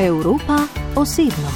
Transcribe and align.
Evropa 0.00 0.58
osebno. 0.94 1.50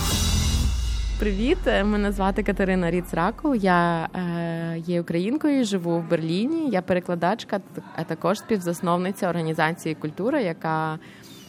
Привіт, 1.18 1.58
мене 1.66 2.12
звати 2.12 2.42
Катерина 2.42 2.90
Ріцраков. 2.90 3.56
Я 3.56 4.08
е, 4.14 4.78
є 4.86 5.00
українкою, 5.00 5.64
живу 5.64 5.98
в 5.98 6.10
Берліні. 6.10 6.70
Я 6.70 6.82
перекладачка, 6.82 7.60
а 7.96 8.04
також 8.04 8.38
співзасновниця 8.38 9.28
організації 9.28 9.94
культура, 9.94 10.40
яка 10.40 10.98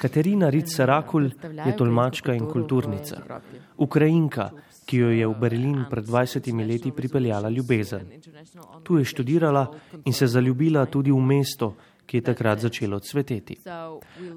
Katerina 0.02 0.50
Rice-Rakul 0.50 1.30
je 1.66 1.74
tolmačka 1.78 2.34
in 2.34 2.48
kulturnica. 2.50 3.22
Ukrajinka, 3.78 4.50
ki 4.86 4.98
jo 4.98 5.10
je 5.14 5.28
v 5.28 5.36
Berlin 5.40 5.86
pred 5.90 6.06
20 6.06 6.68
leti 6.68 6.92
pripeljala 6.92 7.50
ljubezen. 7.50 8.02
Tu 8.84 8.98
je 8.98 9.06
študirala 9.06 9.68
in 10.06 10.14
se 10.14 10.28
zaljubila 10.28 10.86
tudi 10.86 11.12
v 11.12 11.22
mesto, 11.22 11.76
ki 12.07 12.17
je 12.17 12.21
takrat 12.21 12.61
začelo 12.61 13.01
cveteti. 13.01 13.57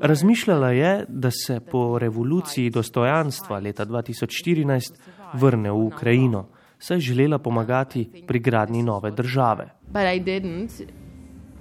Razmišljala 0.02 0.72
je, 0.72 1.06
da 1.08 1.32
se 1.32 1.60
po 1.60 2.00
revoluciji 2.00 2.70
dostojanstva 2.70 3.60
leta 3.60 3.86
2014 3.86 4.94
vrne 5.34 5.72
v 5.72 5.86
Ukrajino, 5.86 6.48
saj 6.80 6.98
je 6.98 7.02
želela 7.02 7.40
pomagati 7.40 8.10
pri 8.28 8.40
gradnji 8.40 8.84
nove 8.84 9.12
države. 9.12 9.70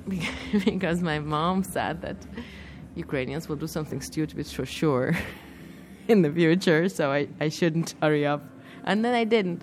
Because 0.64 1.02
my 1.02 1.20
mom 1.20 1.64
said 1.64 2.00
that 2.00 2.16
Ukrainians 2.96 3.48
will 3.48 3.58
do 3.58 3.66
something 3.66 4.02
stupid 4.02 4.46
for 4.56 4.66
sure 4.66 5.12
in 6.08 6.22
the 6.22 6.32
future, 6.32 6.88
so 6.88 7.12
I, 7.12 7.28
I 7.40 7.50
shouldn't 7.50 7.94
hurry 8.00 8.34
up. 8.34 8.40
And 8.84 9.04
then 9.04 9.14
I 9.14 9.24
didn't. 9.24 9.60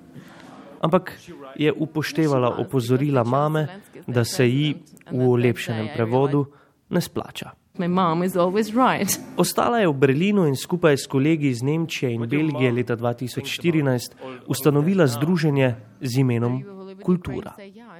Ampak 0.81 1.20
je 1.55 1.73
upoštevala 1.73 2.58
opozorila 2.58 3.23
mame, 3.23 3.67
da 4.08 4.23
se 4.23 4.48
ji 4.48 4.75
v 5.12 5.22
olepšenem 5.30 5.90
prevodu 5.95 6.45
ne 6.90 7.02
splača. 7.02 7.54
My 7.77 7.88
mom 7.88 8.23
is 8.23 8.36
always 8.36 8.72
right. 8.72 9.20
Ostala 9.44 9.80
je 9.80 9.88
v 9.88 9.94
Berlinu 9.94 10.48
in 10.48 10.55
skupaj 10.55 10.98
s 10.98 11.08
kolegi 11.08 11.50
iz 11.50 11.64
Nemčije 11.64 12.14
in 12.14 12.23
Belgije 12.28 12.72
leta 12.72 12.95
2014 12.95 14.16
ustanovila 14.48 15.08
združenje 15.08 15.76
z 16.02 16.17
imenom 16.17 16.64
Kultura. 17.03 17.53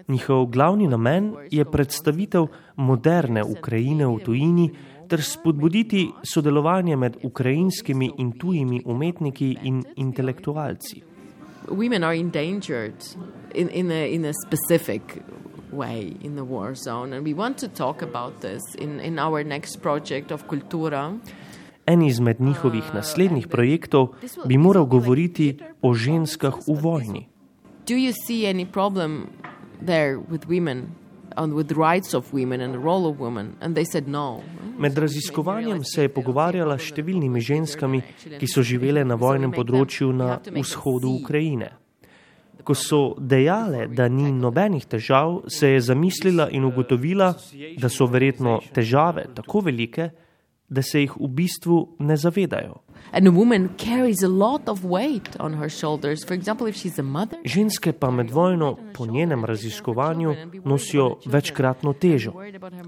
Njihov 0.08 0.46
glavni 0.46 0.88
namen 0.88 1.34
je 1.52 1.66
predstavitev 1.66 2.48
moderne 2.76 3.44
Ukrajine 3.44 4.08
v 4.08 4.20
tujini 4.24 4.70
ter 5.10 5.22
spodbuditi 5.22 6.08
sodelovanje 6.24 6.96
med 6.96 7.18
ukrajinskimi 7.24 8.12
in 8.18 8.32
tujimi 8.40 8.82
umetniki 8.86 9.58
in 9.64 9.84
intelektualci. 9.96 11.02
Women 11.68 12.04
are 12.04 12.18
endangered 12.18 12.96
in, 13.56 13.70
in, 13.70 13.92
a, 13.92 14.08
in 14.14 14.26
a 14.26 14.34
specific 14.48 15.02
way 15.76 16.16
in 16.22 16.36
the 16.36 16.44
war 16.44 16.76
zone, 16.76 17.16
and 17.16 17.26
we 17.26 17.34
want 17.34 17.58
to 17.58 17.68
talk 17.68 18.02
about 18.02 18.42
this 18.42 18.62
in, 18.78 19.00
in 19.00 19.20
our 19.20 19.44
next 19.44 19.82
project 19.82 20.32
of 20.32 20.44
Kultura. 20.48 21.20
En 21.86 22.02
izmed 22.02 22.36
njihovih 22.40 22.84
naslednjih 22.94 23.48
projektov 23.48 24.08
bi 24.46 24.58
moral 24.58 24.86
govoriti 24.86 25.58
o 25.82 25.94
ženskah 25.94 26.54
v 26.68 26.82
vojni. 26.82 27.28
Do 27.88 27.94
you 27.94 28.14
see 28.28 28.48
any 28.48 28.66
problem 28.66 29.28
there 29.86 30.18
with 30.18 30.48
women 30.48 30.96
and 31.36 31.54
with 31.54 31.72
rights 31.72 32.14
of 32.14 32.34
women 32.34 32.62
and 32.62 32.74
the 32.74 32.80
role 32.80 33.06
of 33.06 33.20
women? 33.20 33.54
And 33.62 33.76
they 33.76 33.86
said 33.86 34.08
no. 34.08 34.42
Med 34.78 34.98
raziskovanjem 34.98 35.84
se 35.84 36.02
je 36.02 36.10
pogovarjala 36.10 36.78
s 36.78 36.92
številnimi 36.92 37.40
ženskami, 37.40 38.02
ki 38.40 38.48
so 38.48 38.64
živele 38.66 39.06
na 39.06 39.16
vojnem 39.16 39.54
področju 39.54 40.12
na 40.12 40.40
vzhodu 40.42 41.14
Ukrajine. 41.22 41.85
Ko 42.66 42.74
so 42.74 43.14
dejale, 43.22 43.86
da 43.88 44.08
ni 44.10 44.32
nobenih 44.34 44.86
težav, 44.90 45.44
se 45.48 45.76
je 45.76 45.82
zamislila 45.82 46.50
in 46.50 46.66
ugotovila, 46.66 47.34
da 47.78 47.90
so 47.90 48.08
verjetno 48.10 48.60
težave 48.74 49.28
tako 49.38 49.62
velike, 49.70 50.10
da 50.70 50.82
se 50.82 51.04
jih 51.04 51.14
v 51.20 51.28
bistvu 51.28 51.78
ne 52.00 52.18
zavedajo. 52.18 52.82
And 53.12 53.28
a 53.28 53.32
woman 53.32 53.70
carries 53.78 54.24
a 54.24 54.28
lot 54.28 54.68
of 54.68 54.84
weight 54.84 55.40
on 55.40 55.54
her 55.54 55.70
shoulders. 55.70 56.26
For 56.26 56.34
example, 56.34 56.68
if 56.68 56.76
she's 56.76 57.00
a 57.00 57.04
mother, 57.04 57.40
Ženske 57.46 57.94
pa 57.94 58.12
med 58.12 58.32
vojno, 58.32 58.78
po 58.94 59.06
njenem 59.06 59.46
raziskovanju, 59.46 60.36
nosijo 60.64 61.18
večkratno 61.26 61.94
težo. 61.94 62.34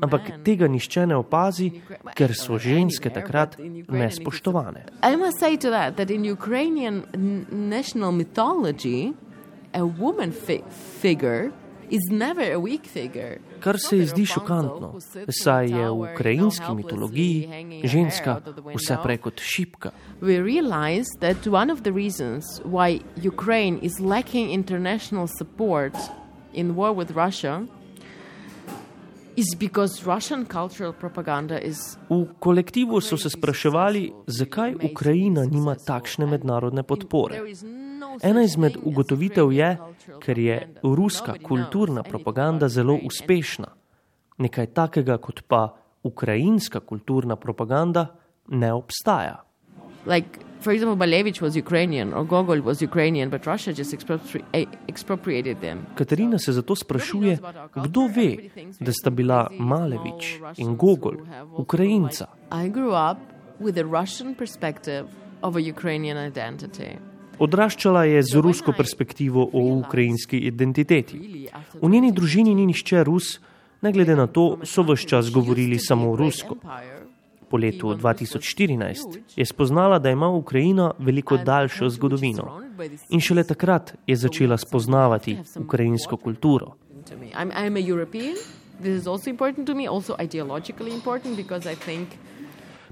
Ampak 0.01 0.21
tega 0.43 0.67
nišče 0.67 1.05
ne 1.07 1.15
opazi, 1.15 1.71
ker 2.15 2.33
so 2.35 2.57
ženske 2.57 3.09
takrat 3.09 3.57
nespoštovane. 3.87 4.85
I 5.03 5.15
must 5.15 5.39
say 5.39 5.57
to 5.57 5.69
that 5.69 5.95
that 5.95 6.09
in 6.09 6.25
Ukrainian 6.25 7.03
national 7.51 8.11
mythology, 8.11 9.13
a 9.77 9.85
woman 9.85 10.31
fi- 10.31 10.63
figure 11.01 11.51
is 11.89 12.01
never 12.11 12.53
a 12.53 12.59
weak 12.59 12.85
figure. 12.85 13.39
Kar 13.59 13.77
se 13.79 13.97
ji 13.97 14.05
zdi 14.05 14.25
šokantno, 14.25 14.99
saj 15.43 15.69
je 15.69 15.89
v 15.89 15.93
ukrajinski 15.93 16.73
mitologiji 16.75 17.81
ženska 17.83 18.41
vse 18.75 18.97
prej 19.03 19.17
kot 19.17 19.39
šipka. 19.39 19.91
We 20.21 20.41
realize 20.43 21.07
that 21.19 21.47
one 21.47 21.73
of 21.73 21.81
the 21.81 21.91
reasons 21.91 22.43
why 22.65 22.99
Ukraine 23.23 23.79
is 23.81 23.99
lacking 23.99 24.51
international 24.51 25.27
support 25.37 25.93
in 26.53 26.75
war 26.75 26.93
with 26.93 27.11
Russia 27.15 27.65
is 29.35 29.55
because 29.59 30.03
Russian 30.05 30.45
cultural 30.45 30.93
propaganda 30.93 31.59
is 31.59 31.97
V 32.09 32.25
kolektivu 32.39 33.01
so 33.01 33.17
se 33.17 33.29
spraševali, 33.29 34.11
zakaj 34.27 34.75
Ukrajina 34.91 35.45
nima 35.45 35.75
takšne 35.75 36.25
mednarodne 36.25 36.83
podpore. 36.83 37.41
Ena 38.23 38.43
izmed 38.43 38.77
ugotovitev 38.83 39.51
je, 39.51 39.77
ker 40.19 40.39
je 40.39 40.73
ruska 40.83 41.35
kulturna 41.43 42.03
propaganda 42.03 42.69
zelo 42.69 42.99
uspešna. 43.03 43.67
Nekaj 44.37 44.65
takega 44.65 45.17
kot 45.17 45.41
pa 45.47 45.75
ukrajinska 46.03 46.79
kulturna 46.79 47.35
propaganda 47.35 48.07
ne 48.47 48.73
obstaja. 48.73 49.47
like 50.07 50.39
for 50.59 50.73
example 50.73 50.95
Malevich 50.95 51.41
was 51.41 51.55
Ukrainian 51.55 52.13
or 52.13 52.23
Gogol 52.25 52.61
was 52.61 52.81
Ukrainian 52.81 53.29
but 53.29 53.45
Russia 53.45 53.73
just 53.73 53.93
expropri- 53.93 54.43
eh, 54.53 54.65
expropriated 54.87 55.59
them. 55.59 55.85
Katarina 55.95 56.39
se 56.39 56.51
zato 56.51 56.75
sprašuje, 56.75 57.37
kdo 57.75 58.07
ve, 58.15 58.37
da 58.79 58.91
sta 58.93 59.09
bila 59.09 59.47
Malevič 59.59 60.39
in 60.57 60.75
Gogol 60.75 61.15
Ukrajinca. 61.57 62.25
I 62.65 62.69
grew 62.69 62.93
up 63.11 63.17
with 63.59 63.77
a 63.77 63.83
Russian 63.83 64.35
perspective 64.35 65.05
of 65.41 65.55
a 65.55 65.59
Ukrainian 65.59 66.17
identity. 66.27 66.91
Odraščala 67.39 68.03
je 68.09 68.23
z 68.23 68.41
rusko 68.41 68.73
perspektivo 68.73 69.49
o 69.53 69.61
ukrajinski 69.77 70.37
identiteti. 70.37 71.49
V 71.81 71.89
njeni 71.89 72.11
družini 72.11 72.55
ni 72.55 72.65
nihče 72.65 73.03
Rus, 73.03 73.37
ne 73.81 73.91
glede 73.91 74.15
na 74.15 74.27
to, 74.27 74.59
so 74.63 74.81
vse 74.83 75.07
čas 75.07 75.29
govorili 75.31 75.79
samo 75.79 76.15
rusko. 76.15 76.57
Po 77.49 77.57
letu 77.57 77.93
2014 77.95 79.19
je 79.35 79.45
spoznala, 79.45 79.99
da 79.99 80.09
ima 80.09 80.27
Ukrajina 80.27 80.91
veliko 80.99 81.37
daljšo 81.37 81.89
zgodovino 81.89 82.61
in 83.09 83.21
šele 83.21 83.43
takrat 83.43 83.93
je 84.07 84.15
začela 84.15 84.57
spoznavati 84.57 85.37
ukrajinsko 85.59 86.17
kulturo. 86.17 86.73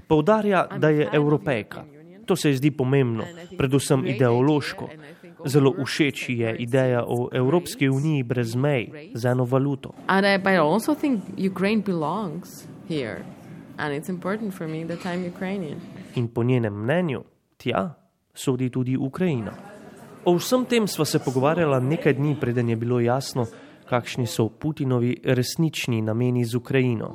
Poudarja, 0.08 0.66
da 0.78 0.88
je 0.88 1.08
evropejka. 1.12 1.95
To 2.26 2.36
se 2.36 2.52
zdi 2.52 2.70
pomembno, 2.70 3.24
predvsem 3.58 4.06
ideološko. 4.06 4.88
Zelo 5.46 5.72
všeč 5.84 6.28
ji 6.28 6.38
je 6.38 6.56
ideja 6.58 7.04
o 7.06 7.28
Evropski 7.32 7.88
uniji 7.88 8.22
brez 8.22 8.54
mej, 8.54 9.12
z 9.14 9.24
eno 9.24 9.44
valuto. 9.44 9.94
and 10.08 10.26
I, 10.26 10.38
but 10.38 10.52
I 10.52 10.56
also 10.56 10.94
think 10.94 11.22
Ukraine 11.38 11.82
belongs 11.82 12.66
here. 12.88 13.24
And 13.78 13.94
it's 13.94 14.08
important 14.08 14.54
for 14.54 14.68
me 14.68 14.84
that 14.84 15.04
I'm 15.06 15.26
Ukrainian. 15.26 15.80
In 16.14 16.28
po 16.28 16.42
njenem 16.42 16.74
mnenju, 16.74 17.22
tja 17.56 17.94
sodi 18.34 18.70
tudi 18.70 18.96
Ukrajina. 18.96 19.52
O 20.24 20.34
vsem 20.34 20.64
tem 20.64 20.88
sva 20.88 21.04
se 21.04 21.18
pogovarjala 21.18 21.80
nekaj 21.80 22.14
dni, 22.14 22.36
preden 22.40 22.68
je 22.68 22.76
bilo 22.76 23.00
jasno, 23.00 23.46
kakšni 23.88 24.26
so 24.26 24.48
Putinovi 24.48 25.20
resnični 25.24 26.02
nameni 26.02 26.44
z 26.44 26.54
Ukrajino. 26.54 27.06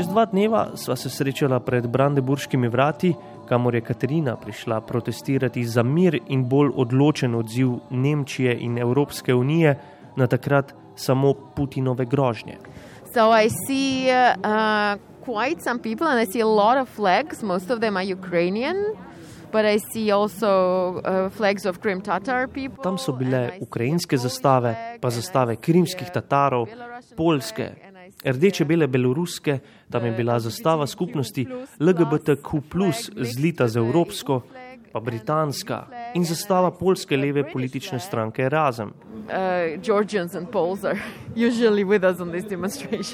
Čez 0.00 0.08
dva 0.08 0.24
dneva 0.24 0.62
sva 0.80 0.94
se 0.96 1.10
srečala 1.12 1.58
pred 1.60 1.84
Brandenburškimi 1.84 2.68
vrati, 2.72 3.10
kamor 3.48 3.74
je 3.74 3.80
Katarina 3.84 4.32
prišla 4.36 4.78
protestirati 4.80 5.64
za 5.64 5.82
mir 5.82 6.16
in 6.32 6.46
bolj 6.48 6.70
odločen 6.72 7.34
odziv 7.36 7.74
Nemčije 7.90 8.54
in 8.64 8.78
Evropske 8.78 9.34
unije 9.34 9.74
na 10.16 10.26
takrat 10.26 10.72
samo 10.96 11.34
Putinove 11.56 12.06
grožnje. 12.06 12.56
So 13.12 13.28
I 13.44 13.50
see 13.66 14.08
uh, 14.08 14.96
quite 15.20 15.60
some 15.60 15.82
people, 15.82 16.08
and 16.08 16.28
I 16.28 16.32
see 16.32 16.40
a 16.40 16.48
lot 16.48 16.80
of 16.80 16.88
flags. 16.88 17.42
Most 17.42 17.70
of 17.70 17.80
them 17.80 17.96
are 17.96 18.12
Ukrainian, 18.12 18.76
but 19.52 19.64
I 19.68 19.78
see 19.92 20.12
also 20.12 20.48
uh, 21.04 21.28
flags 21.28 21.66
of 21.66 21.78
Krim 21.78 22.00
Tatar 22.00 22.48
people. 22.48 22.82
Tam 22.82 22.96
so 22.98 23.12
bile 23.12 23.50
ukrajinske 23.60 24.16
zastave, 24.16 24.96
pa 25.00 25.10
zastave 25.10 25.56
krimskih 25.56 26.08
Tatarov, 26.08 26.68
polske, 27.16 27.89
flag, 28.22 28.34
and 28.34 28.36
I 28.36 28.38
see, 28.38 28.38
rdeče, 28.38 28.64
bele, 28.64 28.86
beloruske, 28.86 29.58
tam 29.90 30.04
je 30.04 30.12
bila 30.12 30.38
zastava 30.38 30.86
skupnosti 30.86 31.46
LGBTQ, 31.80 32.60
zlita 33.16 33.68
z 33.68 33.76
evropsko, 33.76 34.42
pa 34.92 35.00
britanska 35.00 35.86
in 36.14 36.24
zastava 36.24 36.70
polske 36.70 37.16
leve 37.16 37.52
politične 37.52 37.98
stranke 37.98 38.48
Razem. 38.48 38.88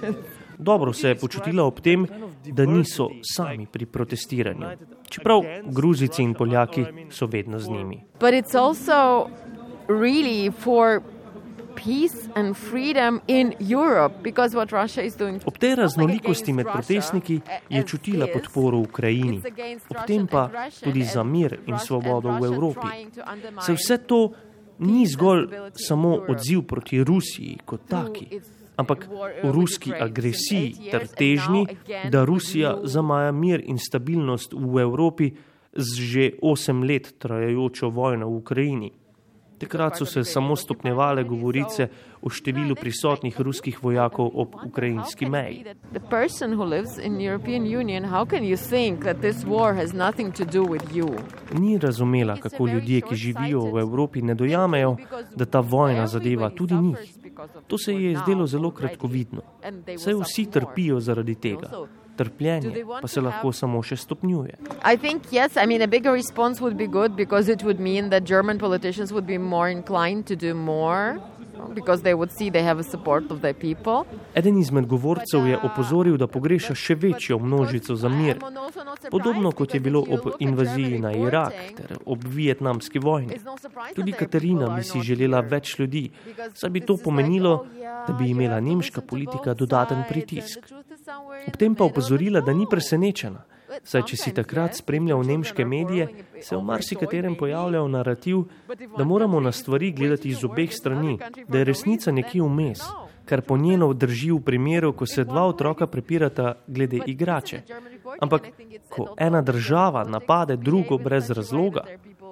uh. 0.09 0.15
Dobro 0.59 0.93
se 0.93 1.09
je 1.09 1.15
počutila 1.15 1.65
ob 1.65 1.81
tem, 1.81 2.07
da 2.45 2.65
niso 2.65 3.09
sami 3.23 3.67
pri 3.67 3.87
protestiranju, 3.87 4.67
čeprav 5.09 5.43
Gruzici 5.65 6.23
in 6.23 6.35
Poljaki 6.35 6.85
so 7.11 7.27
vedno 7.27 7.59
z 7.59 7.69
njimi. 7.71 8.05
Ob 15.45 15.59
tej 15.59 15.75
raznolikosti 15.75 16.53
med 16.53 16.67
protestniki 16.73 17.41
je 17.69 17.83
čutila 17.83 18.27
podporo 18.33 18.79
Ukrajini, 18.79 19.41
ob 19.89 19.97
tem 20.07 20.27
pa 20.27 20.51
tudi 20.85 21.05
za 21.05 21.25
mir 21.25 21.59
in 21.67 21.79
svobodo 21.79 22.39
v 22.41 22.45
Evropi. 22.45 22.89
Se 23.61 23.73
vse 23.73 23.99
to 23.99 24.33
ni 24.79 25.07
zgolj 25.07 25.49
samo 25.87 26.19
odziv 26.29 26.63
proti 26.63 27.05
Rusiji 27.05 27.59
kot 27.65 27.81
taki, 27.89 28.41
ampak 28.77 29.09
o 29.43 29.53
ruski 29.53 29.93
agresiji 29.95 30.91
ter 30.91 31.07
težnji, 31.09 31.67
da 32.11 32.25
Rusija 32.25 32.77
zamaja 32.85 33.33
mir 33.33 33.63
in 33.65 33.79
stabilnost 33.79 34.53
v 34.53 34.81
Evropi 34.81 35.31
z 35.77 36.01
že 36.01 36.25
osem 36.43 36.83
let 36.83 37.15
trajajočo 37.19 37.91
vojno 37.91 38.29
v 38.29 38.37
Ukrajini. 38.37 38.91
Takrat 39.59 39.97
so 39.99 40.05
se 40.05 40.25
samo 40.25 40.57
stopnjevale 40.57 41.25
govorice 41.25 41.89
o 42.23 42.31
številu 42.31 42.75
prisotnih 42.77 43.41
ruskih 43.41 43.79
vojakov 43.83 44.31
ob 44.35 44.57
ukrajinski 44.67 45.27
meji. 45.27 45.65
Ni 51.53 51.79
razumela, 51.79 52.37
kako 52.37 52.67
ljudje, 52.67 53.01
ki 53.01 53.15
živijo 53.15 53.61
v 53.73 53.81
Evropi, 53.81 54.23
ne 54.23 54.35
dojamejo, 54.35 54.97
da 55.37 55.45
ta 55.45 55.61
vojna 55.61 56.07
zadeva 56.07 56.51
tudi 56.51 56.75
njih. 56.75 57.15
To 57.67 57.79
se 57.79 57.95
je 57.95 58.17
zdelo 58.17 58.47
zelo 58.47 58.71
kratkovidno. 58.71 59.43
Saj 59.99 60.15
vsi 60.15 60.51
trpijo 60.51 61.01
zaradi 61.01 61.35
tega 61.35 61.71
trpljenje 62.17 62.85
pa 63.01 63.09
se 63.09 63.21
lahko 63.21 63.53
samo 63.53 63.83
še 63.83 63.97
stopnjuje. 63.97 64.59
Yes, 65.31 65.57
I 65.57 65.67
mean, 65.67 65.83
a 65.83 65.87
bigger 65.87 66.13
response 66.13 66.61
would 66.61 66.77
be 66.77 66.87
good 66.87 67.17
because 67.17 67.49
it 67.53 67.63
would 67.63 67.81
mean 67.81 68.11
that 68.11 68.25
German 68.25 68.59
politicians 68.59 69.13
would 69.13 69.27
be 69.27 69.39
more 69.39 69.71
inclined 69.71 70.27
to 70.27 70.37
do 70.37 70.55
more. 70.55 71.19
Eden 74.35 74.59
izmed 74.59 74.87
govorcev 74.87 75.47
je 75.47 75.59
opozoril, 75.59 76.17
da 76.17 76.27
pogreša 76.27 76.75
še 76.75 76.95
večjo 76.95 77.39
množico 77.39 77.97
za 77.97 78.09
mir, 78.09 78.41
podobno 79.11 79.53
kot 79.53 79.75
je 79.75 79.81
bilo 79.81 80.01
ob 80.01 80.29
invaziji 80.39 80.99
na 80.99 81.13
Irak 81.17 81.55
ter 81.77 81.97
ob 82.05 82.25
vietnamski 82.25 82.99
vojni. 82.99 83.41
Tudi 83.95 84.13
Katarina 84.13 84.69
bi 84.77 84.85
si 84.85 85.01
želela 85.01 85.41
več 85.41 85.79
ljudi, 85.79 86.11
saj 86.55 86.71
bi 86.71 86.81
to 86.81 86.99
pomenilo, 87.05 87.57
da 88.07 88.13
bi 88.13 88.31
imela 88.31 88.61
nemška 88.61 89.01
politika 89.01 89.55
dodaten 89.55 90.05
pritisk. 90.09 90.73
Ob 91.49 91.57
tem 91.57 91.75
pa 91.75 91.85
opozorila, 91.85 92.41
da 92.41 92.53
ni 92.53 92.67
presenečena. 92.71 93.45
Saj, 93.85 94.03
če 94.09 94.17
si 94.17 94.33
takrat 94.35 94.77
spremljal 94.79 95.25
nemške 95.27 95.65
medije, 95.67 96.07
se 96.41 96.57
v 96.57 96.63
marsikaterem 96.65 97.35
pojavljal 97.37 97.89
narativ, 97.91 98.45
da 98.97 99.05
moramo 99.05 99.41
na 99.41 99.53
stvari 99.53 99.91
gledati 99.93 100.29
iz 100.29 100.45
obeh 100.45 100.73
strani, 100.73 101.19
da 101.49 101.59
je 101.59 101.65
resnica 101.65 102.13
nekje 102.13 102.43
vmes, 102.43 102.85
kar 103.25 103.43
po 103.43 103.57
njeno 103.57 103.93
drži 103.93 104.31
v 104.31 104.41
primeru, 104.41 104.93
ko 104.93 105.07
se 105.07 105.25
dva 105.25 105.47
otroka 105.47 105.87
prepirata 105.87 106.55
glede 106.67 107.01
igrače. 107.07 107.63
Ampak, 108.21 108.49
ko 108.89 109.15
ena 109.19 109.43
država 109.43 110.05
napade 110.05 110.57
drugo 110.57 110.99
brez 110.99 111.31
razloga, 111.31 111.85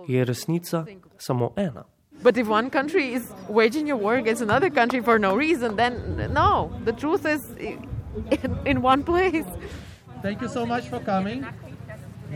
je 0.09 0.25
resnica 0.25 0.85
samo 1.19 1.53
ena. 1.57 1.85
But 2.23 2.37
if 2.37 2.49
one 2.49 2.71
country 2.71 3.13
is 3.13 3.23
waging 3.49 3.91
a 3.91 3.97
war 3.97 4.17
against 4.19 4.43
another 4.43 4.71
country 4.71 5.03
for 5.05 5.19
no 5.21 5.37
reason, 5.37 5.77
then 5.77 5.95
no, 6.33 6.71
the 6.85 6.93
truth 6.93 7.27
is 7.27 7.41
in, 8.31 8.59
in 8.65 8.83
one 8.83 9.03
place. 9.03 9.47
Thank 10.23 10.43
you 10.43 10.49
so 10.49 10.67
much 10.67 10.89
for 10.89 11.01
coming. 11.01 11.45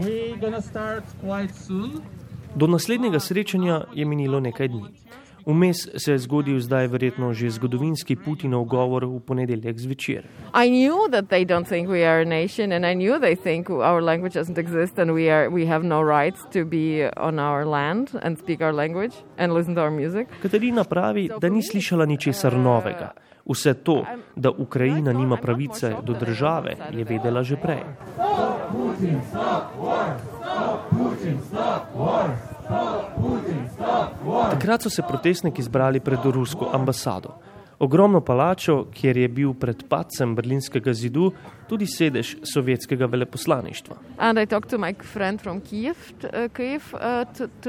We're 0.01 0.37
gonna 0.37 0.63
start 0.63 1.05
quite 1.21 1.55
soon. 1.55 2.03
Do 2.55 2.67
naslednjega 2.67 3.21
srečanja 3.21 3.85
je 3.95 4.05
minilo 4.05 4.41
nekaj 4.41 4.69
dni. 4.69 4.85
Vmes 5.49 5.89
se 5.97 6.13
je 6.13 6.19
zgodil 6.19 6.61
zdaj 6.61 6.87
verjetno 6.93 7.33
že 7.33 7.49
zgodovinski 7.51 8.17
Putinov 8.17 8.69
govor 8.69 9.09
v 9.09 9.17
ponedeljek 9.21 9.79
zvečer. 9.81 10.29
I 10.53 10.69
knew 10.69 11.09
that 11.09 11.33
they 11.33 11.45
don't 11.45 11.65
think 11.65 11.89
we 11.89 12.05
are 12.05 12.21
a 12.21 12.29
nation 12.29 12.73
and 12.73 12.85
I 12.85 12.93
knew 12.93 13.17
they 13.21 13.37
think 13.37 13.71
our 13.71 14.03
language 14.03 14.37
doesn't 14.37 14.59
exist 14.59 14.99
and 14.99 15.11
we, 15.17 15.33
are, 15.33 15.49
we 15.49 15.65
have 15.65 15.85
no 15.85 16.03
rights 16.05 16.45
to 16.53 16.65
be 16.69 17.09
on 17.17 17.39
our 17.39 17.65
land 17.65 18.13
and 18.23 18.37
speak 18.39 18.61
our 18.61 18.75
language 18.75 19.15
and 19.39 19.55
listen 19.55 19.75
to 19.75 19.81
our 19.81 19.91
music. 19.91 20.29
Katarina 20.43 20.85
pravi, 20.85 21.31
da 21.41 21.49
ni 21.49 21.63
slišala 21.63 22.05
ničesar 22.05 22.53
novega. 22.53 23.13
Vse 23.49 23.75
to, 23.75 24.05
da 24.37 24.51
Ukrajina 24.51 25.13
nima 25.13 25.37
pravice 25.37 25.97
do 26.05 26.13
države, 26.13 26.77
je 26.93 27.05
vedela 27.05 27.43
že 27.43 27.57
prej. 27.57 27.81
Takrat 34.51 34.83
so 34.83 34.91
se 34.91 35.03
protestniki 35.03 35.63
zbrali 35.63 36.01
pred 36.01 36.25
rusko 36.25 36.71
ambasado. 36.73 37.39
Ogromno 37.79 38.21
palačo, 38.21 38.87
kjer 38.95 39.17
je 39.17 39.29
bil 39.29 39.53
pred 39.55 39.85
padcem 39.89 40.35
berlinskega 40.35 40.93
zidu 40.93 41.31
tudi 41.69 41.87
sedež 41.87 42.35
sovjetskega 42.43 43.07
veleposlaništva. 43.07 43.97
Kiev, 45.71 45.95
uh, 46.25 46.49
Kiev, 46.53 46.83
uh, 46.95 47.01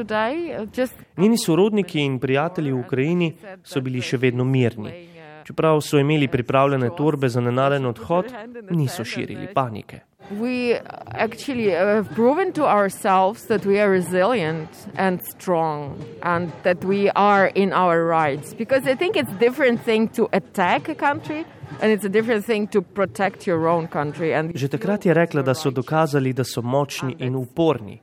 uh, 0.01 0.89
Njeni 1.17 1.37
sorodniki 1.37 2.01
in 2.01 2.19
prijatelji 2.19 2.71
v 2.71 2.79
Ukrajini 2.79 3.33
so 3.63 3.81
bili 3.81 4.01
še 4.01 4.17
vedno 4.17 4.43
mirni. 4.43 5.09
Čeprav 5.45 5.81
so 5.81 5.97
imeli 5.97 6.27
pripravljene 6.27 6.89
torbe 6.97 7.29
za 7.29 7.41
nenaden 7.41 7.85
odhod, 7.85 8.33
niso 8.69 9.05
širili 9.05 9.53
panike. 9.53 10.08
We 10.37 10.75
actually 11.13 11.71
have 11.71 12.09
proven 12.13 12.53
to 12.53 12.65
ourselves 12.65 13.45
that 13.45 13.65
we 13.65 13.79
are 13.79 13.89
resilient 13.89 14.69
and 14.95 15.21
strong 15.25 16.03
and 16.21 16.51
that 16.63 16.83
we 16.83 17.09
are 17.15 17.47
in 17.47 17.73
our 17.73 18.05
rights. 18.05 18.53
Because 18.53 18.85
I 18.85 18.95
think 18.95 19.17
it's 19.17 19.31
a 19.31 19.39
different 19.39 19.81
thing 19.81 20.07
to 20.09 20.29
attack 20.31 20.87
a 20.89 20.95
country 20.95 21.45
and 21.81 21.91
it's 21.91 22.05
a 22.05 22.09
different 22.09 22.45
thing 22.45 22.67
to 22.67 22.81
protect 22.81 23.47
your 23.47 23.67
own 23.67 23.87
country. 23.87 24.33
And 24.33 24.55
Že 24.55 24.69
takrat 24.69 25.05
je 25.05 25.13
rekla, 25.13 25.41
da 25.41 25.53
so 25.53 25.71
dokazali, 25.71 26.33
da 26.33 26.43
so 26.43 26.61
močni 26.61 27.15
in 27.19 27.35
uporni. 27.35 27.99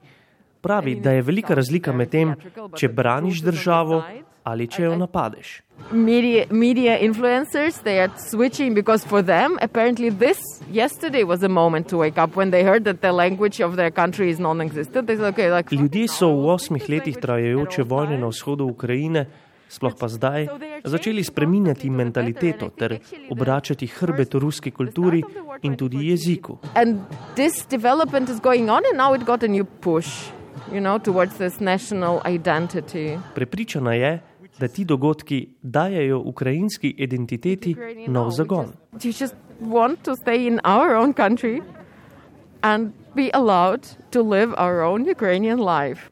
Pravi, 0.67 0.95
da 1.01 1.11
je 1.15 1.23
velika 1.23 1.55
razlika 1.55 1.93
med 1.93 2.11
tem, 2.11 2.35
če 2.75 2.89
braniš 2.89 3.43
državo 3.47 4.03
ali 4.47 4.67
če 4.71 4.83
jo 4.83 4.97
napadeš. 4.99 5.61
Media, 5.91 6.45
media 6.51 6.97
influencers, 7.03 7.81
they 7.83 7.99
are 8.03 8.11
switching 8.31 8.75
because 8.75 9.07
for 9.07 9.23
them, 9.23 9.59
apparently, 9.63 10.11
this 10.11 10.39
yesterday 10.73 11.25
was 11.25 11.43
a 11.43 11.49
moment 11.49 11.89
to 11.91 11.99
wake 11.99 12.19
up 12.19 12.37
when 12.37 12.51
they 12.51 12.63
heard 12.63 12.85
that 12.85 13.01
the 13.03 13.13
language 13.13 13.61
of 13.61 13.77
their 13.77 13.91
country 13.91 14.31
is 14.31 14.39
non 14.39 14.61
existent. 14.61 15.11
Okay, 15.11 15.51
like, 15.51 15.75
Ljudje 15.75 16.09
so 16.09 16.31
v 16.31 16.55
osmih 16.55 16.89
letih 16.89 17.19
trajajoče 17.23 17.83
vojne 17.83 18.19
na 18.19 18.31
vzhodu 18.31 18.67
Ukrajine, 18.67 19.27
sploh 19.69 19.99
pa 19.99 20.09
zdaj, 20.09 20.47
začeli 20.85 21.25
spreminjati 21.25 21.91
mentaliteto 21.91 22.71
ter 22.71 22.99
obračati 23.31 23.87
hrbet 23.87 24.35
ruski 24.35 24.71
kulturi 24.71 25.23
in 25.63 25.77
tudi 25.77 26.07
jeziku. 26.11 26.59
And 26.75 27.03
this 27.35 27.67
development 27.67 28.31
is 28.31 28.41
going 28.41 28.71
on 28.71 28.87
and 28.91 28.99
now 28.99 29.15
it 29.15 29.27
got 29.27 29.43
a 29.43 29.49
new 29.49 29.65
push. 29.65 30.36
You 30.73 30.81
know, 30.81 30.99
towards 30.99 31.37
this 31.37 31.61
national 31.61 32.21
identity. 32.27 33.19
Prepričana 33.35 33.95
je, 33.95 34.23
da 34.59 34.69
ti 34.69 34.85
dogodki 34.85 35.49
dajajo 35.63 36.19
ukrajinski 36.19 36.95
identiteti 36.99 37.77
nov 38.09 38.31
zagon. 38.31 38.67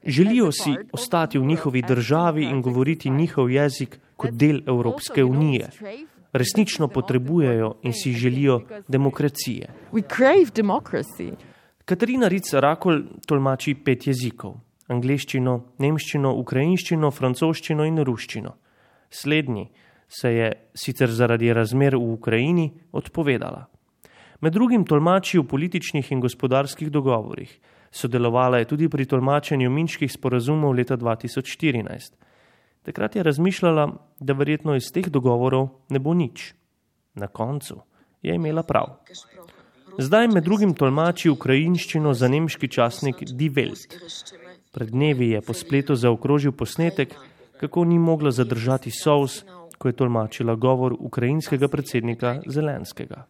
Želijo 0.05 0.53
si 0.53 0.75
ostati 0.93 1.39
v 1.39 1.45
njihovi 1.45 1.83
državi 1.83 2.45
in 2.45 2.63
govoriti 2.63 3.11
njihov 3.11 3.51
jezik 3.51 3.99
kot 4.17 4.31
del 4.31 4.61
Evropske 4.67 5.25
unije. 5.25 5.69
Resnično 6.33 6.89
potrebujejo 6.89 7.75
in 7.83 7.93
si 7.93 8.13
želijo 8.13 8.61
demokracije. 8.89 9.69
Katarina 11.85 12.29
Rica 12.29 12.61
Rakol 12.65 13.03
tolmači 13.29 13.75
pet 13.77 14.07
jezikov 14.09 14.55
angliščino, 14.89 15.55
nemščino, 15.85 16.31
ukrajinščino, 16.41 17.11
francoščino 17.13 17.85
in 17.85 18.01
ruščino. 18.05 18.53
Slednji 19.13 19.67
se 20.09 20.31
je 20.33 20.49
sicer 20.73 21.13
zaradi 21.13 21.53
razmer 21.53 21.97
v 21.97 22.17
Ukrajini 22.17 22.67
odpovedala. 22.93 23.67
Med 24.41 24.57
drugim 24.57 24.85
tolmači 24.89 25.39
v 25.39 25.47
političnih 25.49 26.11
in 26.13 26.25
gospodarskih 26.25 26.89
dogovorih, 26.93 27.53
sodelovala 27.93 28.63
je 28.63 28.71
tudi 28.73 28.89
pri 28.89 29.05
tolmačenju 29.09 29.69
minških 29.71 30.13
sporazumov 30.13 30.73
leta 30.77 30.97
2014. 30.97 32.17
Takrat 32.85 33.17
je 33.17 33.29
razmišljala, 33.29 33.87
da 34.21 34.37
verjetno 34.37 34.77
iz 34.77 34.89
teh 34.93 35.09
dogovorov 35.09 35.69
ne 35.93 36.01
bo 36.01 36.17
nič. 36.17 36.55
Na 37.21 37.29
koncu 37.29 37.83
je 38.25 38.35
imela 38.35 38.65
prav. 38.65 39.05
Zdaj 39.99 40.29
med 40.29 40.45
drugim 40.45 40.75
tolmači 40.75 41.31
ukrajinščino 41.31 42.15
za 42.15 42.29
nemški 42.29 42.69
časnik 42.69 43.23
Die 43.31 43.51
Welt. 43.51 43.95
Pred 44.75 44.91
dnevi 44.91 45.29
je 45.31 45.41
po 45.41 45.55
spletu 45.55 45.95
zaokrožil 45.95 46.53
posnetek, 46.53 47.15
kako 47.61 47.85
ni 47.85 47.99
mogla 47.99 48.31
zadržati 48.31 48.91
sous, 48.91 49.45
ko 49.79 49.89
je 49.89 49.97
tolmačila 49.97 50.55
govor 50.55 50.97
ukrajinskega 50.99 51.69
predsednika 51.69 52.41
Zelenskega. 52.47 53.27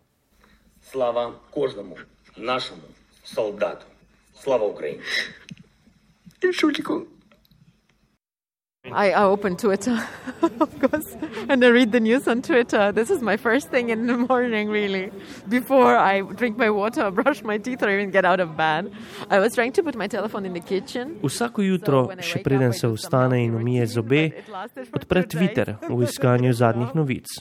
Slava 0.83 1.33
každemu 1.54 1.97
našemu 2.37 2.88
soldatu, 3.25 3.87
slava 4.42 4.66
Ukrajini. 4.66 5.02
In 6.44 6.52
šuliku. 6.52 7.13
I, 8.93 9.12
I 9.12 9.25
open 9.25 9.57
Twitter, 9.57 9.99
of 10.43 10.79
course, 10.79 11.17
and 11.49 11.64
I 11.64 11.69
read 11.69 11.93
the 11.93 12.00
news 12.00 12.29
on 12.29 12.43
Twitter. 12.43 12.93
This 12.93 13.11
is 13.11 13.23
my 13.23 13.38
first 13.38 13.71
thing 13.71 13.88
in 13.88 14.07
the 14.07 14.17
morning, 14.29 14.69
really. 14.69 15.11
Before 15.49 15.97
I 15.97 16.21
drink 16.21 16.59
my 16.59 16.69
water, 16.69 17.11
brush 17.23 17.43
my 17.43 17.57
teeth, 17.57 17.83
or 17.83 17.88
even 17.88 18.11
get 18.11 18.26
out 18.26 18.41
of 18.41 18.59
bed. 18.59 18.93
I 19.31 19.38
was 19.38 19.55
trying 19.55 19.73
to 19.73 19.83
put 19.83 19.95
my 19.97 20.07
telephone 20.07 20.45
in 20.45 20.53
the 20.53 20.61
kitchen. 20.61 21.17
Vsako 21.23 21.64
jutro, 21.64 22.11
še 22.21 22.43
preden 22.45 22.76
se 22.76 22.91
vstane 22.93 23.41
in 23.45 23.57
umije 23.57 23.87
zobe, 23.87 24.26
odpre 24.93 25.25
Twitter 25.33 25.76
v 25.88 26.03
iskanju 26.05 26.53
zadnjih 26.53 26.93
novic. 26.95 27.33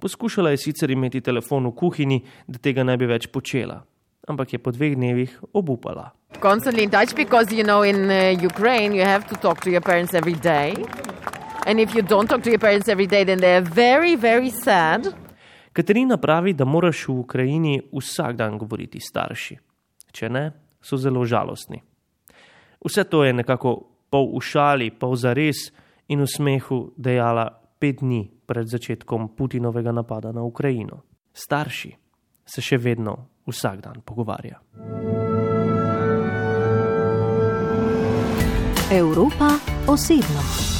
Poskušala 0.00 0.50
je 0.50 0.62
sicer 0.64 0.90
imeti 0.90 1.20
telefon 1.20 1.68
v 1.68 1.74
kuhinji, 1.76 2.22
da 2.48 2.58
tega 2.58 2.84
ne 2.84 2.96
bi 2.96 3.04
več 3.04 3.28
počela, 3.28 3.82
ampak 4.26 4.52
je 4.52 4.58
po 4.58 4.70
dveh 4.70 4.94
dnevih 4.94 5.30
obupala. 5.54 6.12
Constantly 6.42 6.82
in 6.84 6.90
touch 6.90 7.14
because 7.14 7.54
you 7.54 7.64
know 7.64 7.82
in 7.82 8.10
uh, 8.10 8.34
Ukraine 8.36 8.92
you 8.92 9.02
have 9.06 9.26
to 9.26 9.34
talk 9.38 9.62
to 9.62 9.70
your 9.70 9.82
parents 9.82 10.14
every 10.14 10.36
day. 10.38 10.74
And 11.66 11.80
if 11.80 11.94
you 11.94 12.02
don't 12.02 12.28
talk 12.30 12.42
to 12.42 12.50
your 12.50 12.62
parents 12.62 12.86
every 12.88 13.06
day, 13.06 13.24
then 13.24 13.38
they're 13.38 13.64
very, 13.64 14.14
very 14.14 14.50
sad. 14.50 15.10
Katarina 15.72 16.16
pravi, 16.16 16.52
da 16.52 16.64
moraš 16.64 17.08
v 17.08 17.18
Ukrajini 17.18 17.80
vsak 17.92 18.36
dan 18.36 18.58
govoriti 18.58 19.00
starši. 19.00 19.58
Če 20.12 20.30
ne, 20.30 20.44
so 20.80 20.96
zelo 20.96 21.24
žalostni. 21.26 21.82
Vse 22.86 23.04
to 23.10 23.24
je 23.24 23.32
nekako 23.34 23.74
pol 24.10 24.30
v 24.38 24.40
šali, 24.40 24.90
pol 24.94 25.16
za 25.18 25.34
res 25.34 25.72
in 26.08 26.22
v 26.22 26.30
smehu 26.30 26.94
dejala 26.96 27.50
pet 27.82 27.98
dni 28.00 28.30
pred 28.46 28.70
začetkom 28.70 29.34
Putinovega 29.34 29.92
napada 29.92 30.30
na 30.32 30.46
Ukrajino. 30.46 31.02
Starši 31.34 31.90
se 32.46 32.62
še 32.62 32.78
vedno 32.78 33.35
vsak 33.46 33.80
dan 33.82 34.02
pogovarja. 34.04 34.60
Evropa 38.90 39.50
osebno. 39.86 40.75